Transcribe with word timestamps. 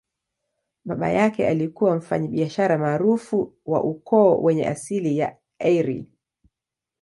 Baba 0.85 1.09
yake 1.09 1.47
alikuwa 1.47 1.95
mfanyabiashara 1.95 2.77
maarufu 2.77 3.55
wa 3.65 3.83
ukoo 3.83 4.35
wenye 4.41 4.67
asili 4.67 5.17
ya 5.17 5.37
Eire. 5.59 6.05